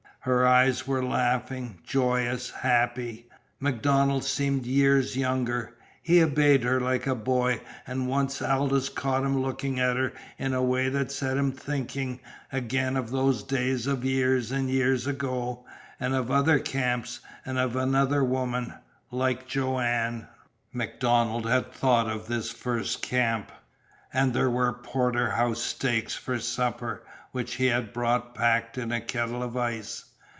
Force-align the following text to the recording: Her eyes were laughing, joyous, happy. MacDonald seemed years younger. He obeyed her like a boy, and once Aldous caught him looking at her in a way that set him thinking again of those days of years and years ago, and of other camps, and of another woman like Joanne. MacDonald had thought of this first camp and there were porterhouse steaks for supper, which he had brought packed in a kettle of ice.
Her 0.23 0.45
eyes 0.45 0.85
were 0.85 1.03
laughing, 1.03 1.79
joyous, 1.83 2.51
happy. 2.51 3.25
MacDonald 3.59 4.23
seemed 4.23 4.67
years 4.67 5.17
younger. 5.17 5.75
He 6.03 6.21
obeyed 6.21 6.61
her 6.63 6.79
like 6.79 7.07
a 7.07 7.15
boy, 7.15 7.59
and 7.87 8.07
once 8.07 8.39
Aldous 8.39 8.89
caught 8.89 9.23
him 9.23 9.41
looking 9.41 9.79
at 9.79 9.97
her 9.97 10.13
in 10.37 10.53
a 10.53 10.61
way 10.61 10.89
that 10.89 11.11
set 11.11 11.37
him 11.37 11.51
thinking 11.51 12.19
again 12.51 12.97
of 12.97 13.09
those 13.09 13.41
days 13.41 13.87
of 13.87 14.05
years 14.05 14.51
and 14.51 14.69
years 14.69 15.07
ago, 15.07 15.65
and 15.99 16.13
of 16.13 16.29
other 16.29 16.59
camps, 16.59 17.21
and 17.43 17.57
of 17.57 17.75
another 17.75 18.23
woman 18.23 18.75
like 19.09 19.47
Joanne. 19.47 20.27
MacDonald 20.71 21.47
had 21.47 21.71
thought 21.73 22.07
of 22.07 22.27
this 22.27 22.51
first 22.51 23.01
camp 23.01 23.51
and 24.13 24.35
there 24.35 24.51
were 24.51 24.71
porterhouse 24.71 25.63
steaks 25.63 26.13
for 26.13 26.37
supper, 26.37 27.01
which 27.31 27.55
he 27.55 27.65
had 27.65 27.91
brought 27.91 28.35
packed 28.35 28.77
in 28.77 28.91
a 28.91 29.01
kettle 29.01 29.41
of 29.41 29.57
ice. 29.57 30.05